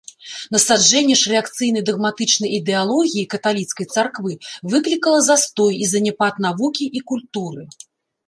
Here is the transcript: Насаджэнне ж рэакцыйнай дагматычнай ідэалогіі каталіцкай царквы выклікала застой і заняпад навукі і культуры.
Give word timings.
Насаджэнне 0.53 1.15
ж 1.21 1.31
рэакцыйнай 1.33 1.83
дагматычнай 1.89 2.51
ідэалогіі 2.59 3.27
каталіцкай 3.33 3.85
царквы 3.95 4.33
выклікала 4.73 5.19
застой 5.29 5.73
і 5.83 5.91
заняпад 5.93 6.33
навукі 6.47 6.85
і 7.01 7.05
культуры. 7.13 7.63